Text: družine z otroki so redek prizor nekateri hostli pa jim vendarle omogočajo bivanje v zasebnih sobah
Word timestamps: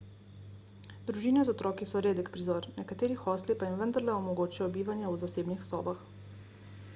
družine 1.09 1.43
z 1.49 1.53
otroki 1.57 1.85
so 1.89 2.01
redek 2.05 2.31
prizor 2.37 2.69
nekateri 2.79 3.19
hostli 3.25 3.57
pa 3.61 3.69
jim 3.69 3.77
vendarle 3.83 4.13
omogočajo 4.23 4.71
bivanje 4.79 5.13
v 5.13 5.23
zasebnih 5.27 5.63
sobah 5.69 6.03